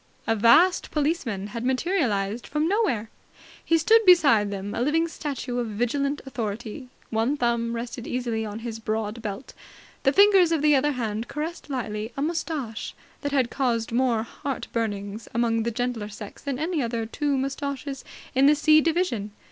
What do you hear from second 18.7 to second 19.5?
division.